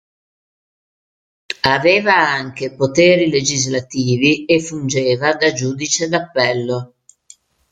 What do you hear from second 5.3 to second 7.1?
da giudice d'appello.